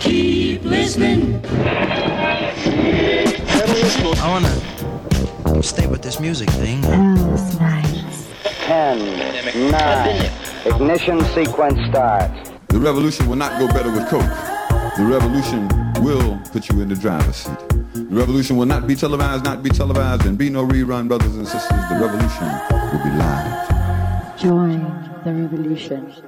Keep 0.00 0.64
listening. 0.64 1.40
I 4.20 4.28
wanna 4.28 5.62
stay 5.62 5.86
with 5.86 6.02
this 6.02 6.18
music 6.18 6.50
thing. 6.50 6.82
House 6.82 7.60
nights. 7.60 8.28
10, 8.66 9.70
9, 9.70 10.30
ignition 10.66 11.24
sequence 11.26 11.78
starts. 11.88 12.50
The 12.68 12.78
revolution 12.78 13.28
will 13.28 13.36
not 13.36 13.58
go 13.60 13.68
better 13.68 13.92
with 13.92 14.08
Coke. 14.08 14.22
The 14.96 15.04
revolution 15.04 15.68
will 16.02 16.38
put 16.52 16.68
you 16.70 16.80
in 16.80 16.88
the 16.88 16.96
driver's 16.96 17.36
seat. 17.36 17.68
The 17.94 18.06
revolution 18.10 18.56
will 18.56 18.66
not 18.66 18.88
be 18.88 18.96
televised, 18.96 19.44
not 19.44 19.62
be 19.62 19.70
televised, 19.70 20.26
and 20.26 20.36
be 20.36 20.50
no 20.50 20.66
rerun, 20.66 21.06
brothers 21.06 21.36
and 21.36 21.46
sisters. 21.46 21.82
The 21.88 22.00
revolution 22.00 22.48
will 22.92 23.04
be 23.04 23.10
live. 23.16 24.38
Join 24.40 24.80
the 25.24 25.32
revolution. 25.32 26.27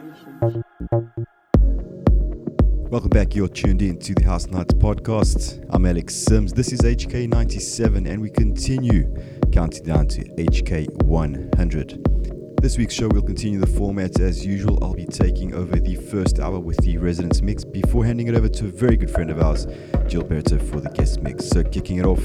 Welcome 2.90 3.10
back. 3.10 3.36
You're 3.36 3.46
tuned 3.46 3.82
in 3.82 4.00
to 4.00 4.16
the 4.16 4.24
House 4.24 4.48
Nights 4.48 4.74
podcast. 4.74 5.64
I'm 5.70 5.86
Alex 5.86 6.12
Sims. 6.12 6.52
This 6.52 6.72
is 6.72 6.80
HK97, 6.80 8.10
and 8.10 8.20
we 8.20 8.30
continue 8.30 9.14
counting 9.52 9.84
down 9.84 10.08
to 10.08 10.24
HK100. 10.24 12.60
This 12.60 12.78
week's 12.78 12.92
show 12.92 13.06
will 13.06 13.22
continue 13.22 13.60
the 13.60 13.68
format 13.68 14.18
as 14.18 14.44
usual. 14.44 14.76
I'll 14.82 14.94
be 14.94 15.06
taking 15.06 15.54
over 15.54 15.78
the 15.78 15.94
first 15.94 16.40
hour 16.40 16.58
with 16.58 16.78
the 16.78 16.98
residence 16.98 17.42
mix 17.42 17.64
before 17.64 18.04
handing 18.04 18.26
it 18.26 18.34
over 18.34 18.48
to 18.48 18.66
a 18.66 18.70
very 18.70 18.96
good 18.96 19.12
friend 19.12 19.30
of 19.30 19.40
ours, 19.40 19.66
Gilberto, 20.08 20.60
for 20.60 20.80
the 20.80 20.90
guest 20.90 21.22
mix. 21.22 21.46
So, 21.46 21.62
kicking 21.62 21.98
it 21.98 22.04
off, 22.04 22.24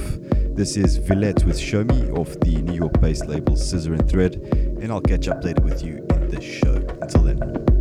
this 0.55 0.77
is 0.77 0.97
Villete 0.97 1.45
with 1.45 1.59
Show 1.59 1.83
Me 1.83 2.09
off 2.09 2.39
the 2.39 2.59
New 2.63 2.73
York 2.73 2.99
based 2.99 3.27
label 3.27 3.55
Scissor 3.55 3.93
and 3.93 4.09
Thread, 4.09 4.37
and 4.81 4.91
I'll 4.91 4.99
catch 4.99 5.27
up 5.27 5.43
later 5.43 5.61
with 5.61 5.83
you 5.83 6.03
in 6.09 6.29
the 6.29 6.41
show. 6.41 6.83
Until 7.03 7.21
then. 7.21 7.74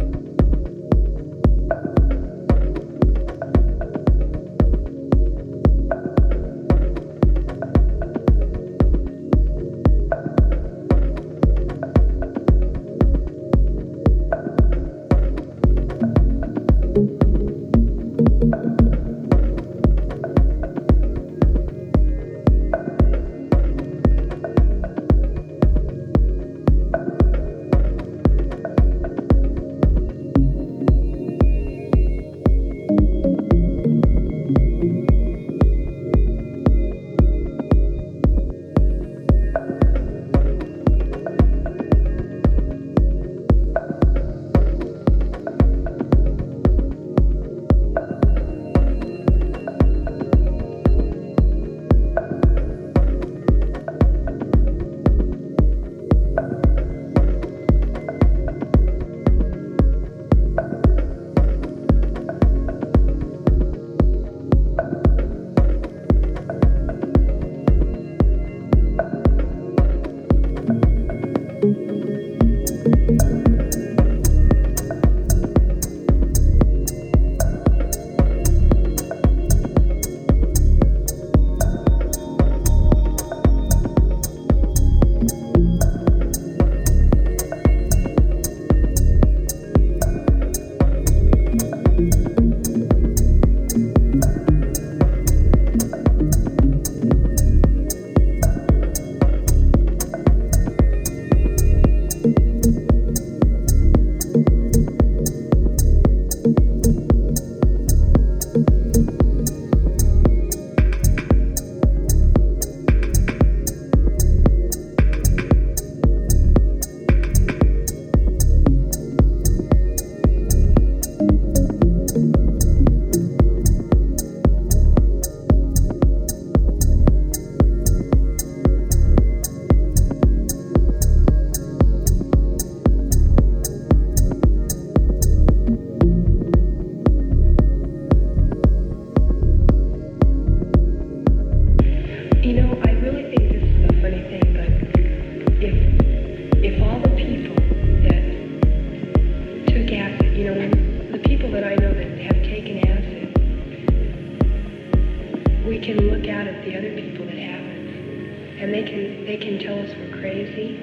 Out 156.45 156.55
at 156.55 156.65
the 156.65 156.77
other 156.77 156.95
people 156.95 157.25
that 157.25 157.37
haven't, 157.37 158.59
and 158.61 158.73
they 158.73 158.83
can 158.83 159.25
they 159.25 159.37
can 159.37 159.59
tell 159.59 159.79
us 159.79 159.95
we're 159.97 160.21
crazy, 160.21 160.77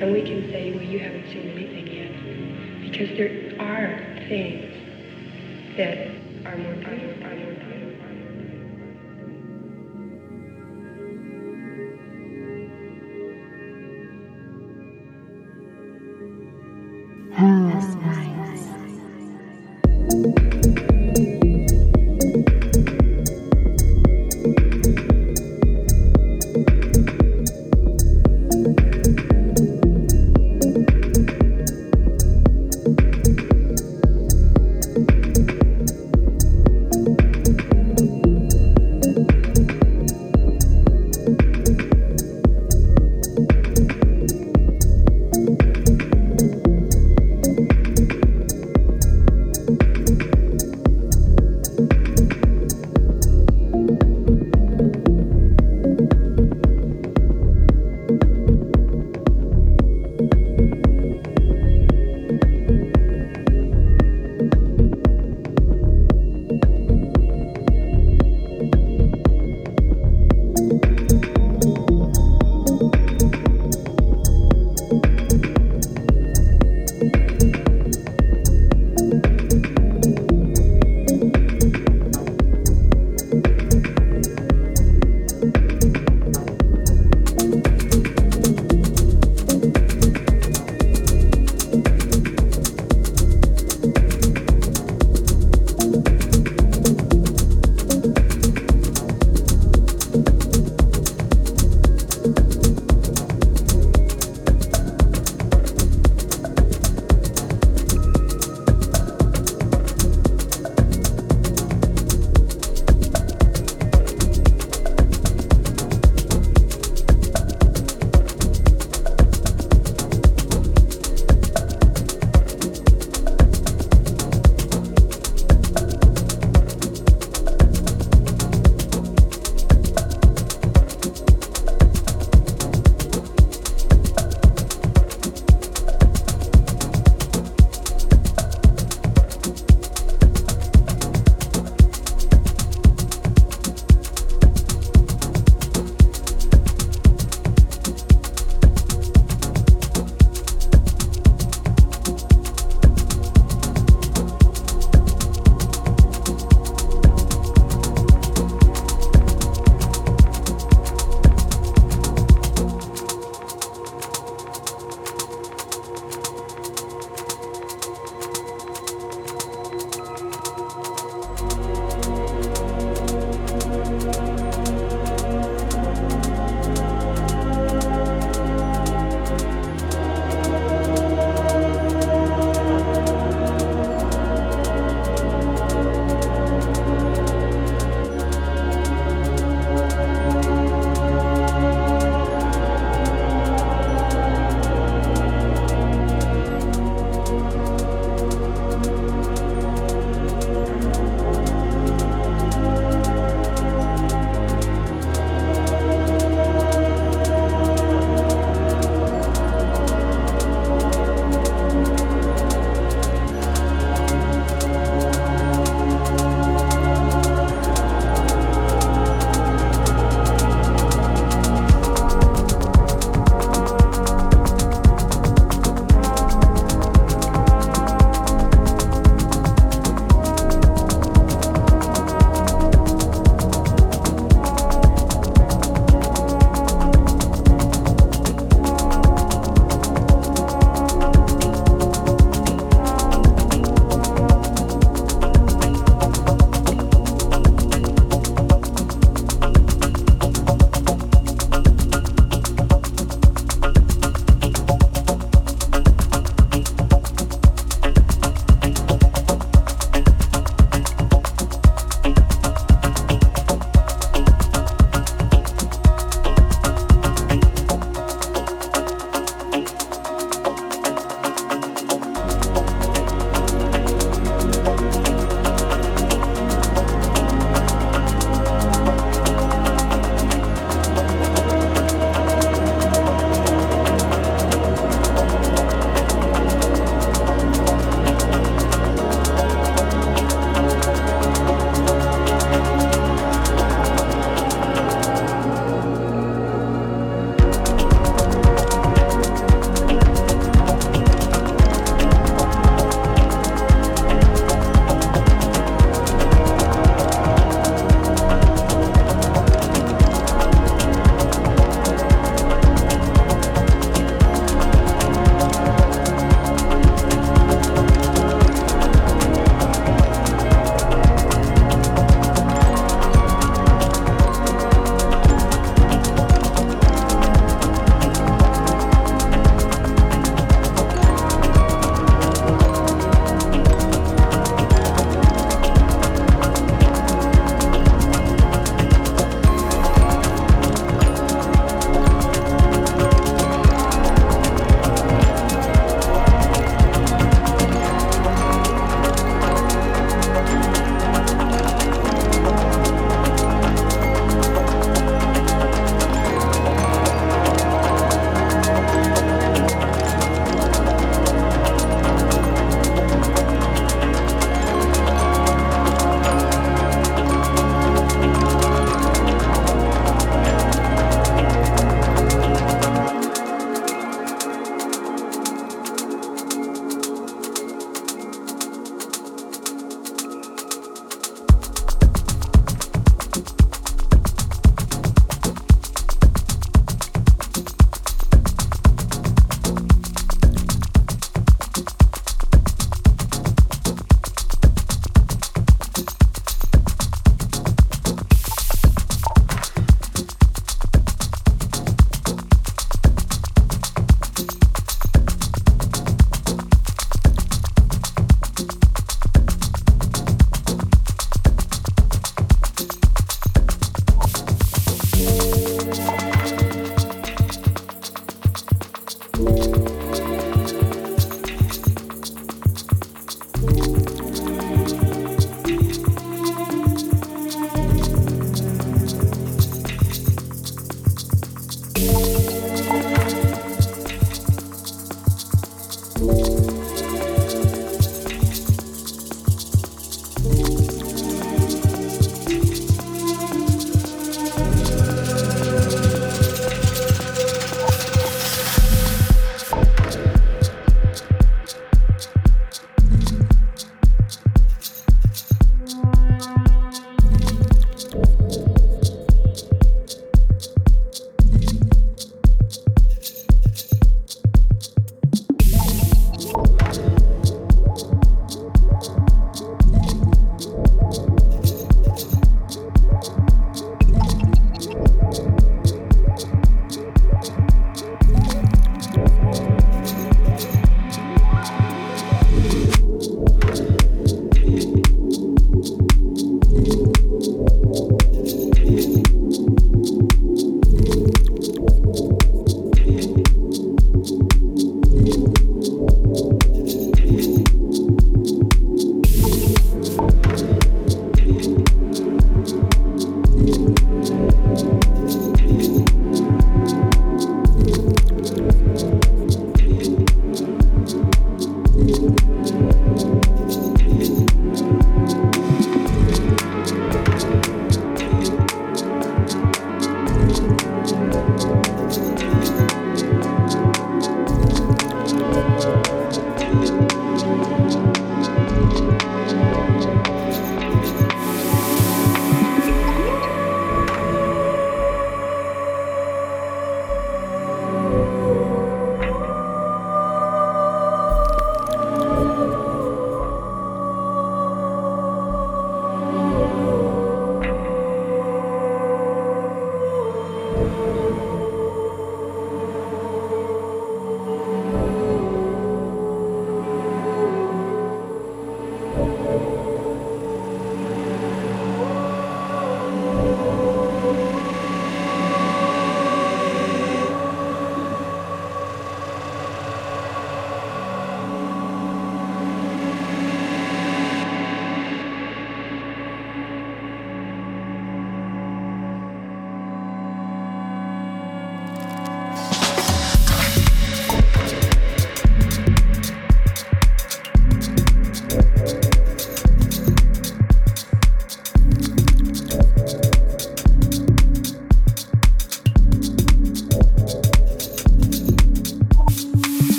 and 0.00 0.12
we 0.12 0.22
can 0.22 0.50
say, 0.50 0.72
well, 0.72 0.82
you 0.82 0.98
haven't 1.00 1.26
seen 1.28 1.50
anything 1.50 1.86
yet, 1.88 2.90
because 2.90 3.16
there 3.16 3.54
are 3.58 3.98
things 4.28 4.72
that 5.76 6.08
are 6.46 6.56
more 6.56 6.74
beautiful. 6.74 7.23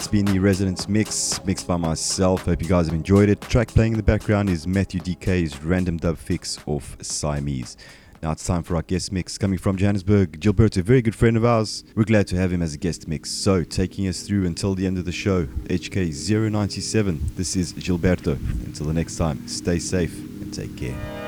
That's 0.00 0.08
been 0.08 0.24
the 0.24 0.38
Residence 0.38 0.88
Mix, 0.88 1.44
mixed 1.44 1.66
by 1.66 1.76
myself. 1.76 2.46
Hope 2.46 2.62
you 2.62 2.68
guys 2.68 2.86
have 2.86 2.94
enjoyed 2.94 3.28
it. 3.28 3.38
Track 3.42 3.68
playing 3.68 3.92
in 3.92 3.96
the 3.98 4.02
background 4.02 4.48
is 4.48 4.66
Matthew 4.66 4.98
Dekay's 4.98 5.62
Random 5.62 5.98
Dub 5.98 6.16
Fix 6.16 6.58
of 6.66 6.96
Siamese. 7.02 7.76
Now 8.22 8.32
it's 8.32 8.46
time 8.46 8.62
for 8.62 8.76
our 8.76 8.82
guest 8.82 9.12
mix 9.12 9.36
coming 9.36 9.58
from 9.58 9.76
Johannesburg. 9.76 10.40
Gilberto, 10.40 10.78
a 10.78 10.82
very 10.82 11.02
good 11.02 11.14
friend 11.14 11.36
of 11.36 11.44
ours. 11.44 11.84
We're 11.94 12.04
glad 12.04 12.28
to 12.28 12.36
have 12.36 12.50
him 12.50 12.62
as 12.62 12.72
a 12.72 12.78
guest 12.78 13.08
mix. 13.08 13.30
So, 13.30 13.62
taking 13.62 14.08
us 14.08 14.22
through 14.22 14.46
until 14.46 14.74
the 14.74 14.86
end 14.86 14.96
of 14.96 15.04
the 15.04 15.12
show, 15.12 15.44
HK097. 15.44 17.36
This 17.36 17.54
is 17.54 17.74
Gilberto. 17.74 18.38
Until 18.64 18.86
the 18.86 18.94
next 18.94 19.18
time, 19.18 19.46
stay 19.48 19.78
safe 19.78 20.16
and 20.40 20.54
take 20.54 20.78
care. 20.78 21.19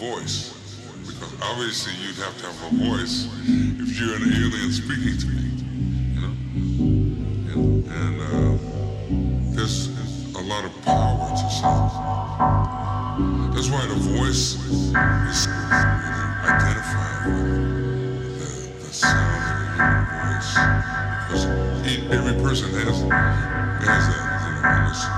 voice. 0.00 0.56
Because 1.06 1.34
obviously 1.42 1.92
you'd 2.00 2.16
have 2.16 2.36
to 2.38 2.46
have 2.46 2.72
a 2.72 2.76
voice 2.88 3.28
if 3.44 4.00
you're 4.00 4.16
an 4.16 4.22
alien 4.32 4.72
speaking 4.72 5.16
to 5.18 5.26
me, 5.26 5.44
you 6.14 6.20
know? 6.24 6.34
And, 7.52 7.84
and 7.84 8.14
uh, 8.20 9.60
a 9.60 10.42
lot 10.42 10.64
of 10.64 10.72
power 10.82 11.28
to 11.36 11.50
sound. 11.50 11.90
That's 13.54 13.68
why 13.68 13.84
the 13.86 14.00
voice 14.16 14.56
is 14.56 15.46
identified 16.48 17.26
with 17.26 17.44
the, 18.40 18.50
the 18.80 18.92
sound 18.92 19.36
of 19.36 19.54
the 19.60 19.66
human 19.76 20.04
voice. 20.16 20.50
Because 21.28 21.44
he, 21.84 21.92
every 22.08 22.36
person 22.42 22.68
has 22.70 22.98
has 23.84 24.04
that, 24.08 24.24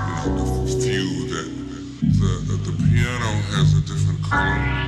you 0.07 0.15
know, 0.27 0.43
the 0.43 0.47
few 0.81 1.07
that 1.31 1.47
the, 2.19 2.32
the, 2.63 2.71
piano 2.71 3.41
has 3.51 3.77
a 3.77 3.81
different 3.81 4.23
color 4.23 4.82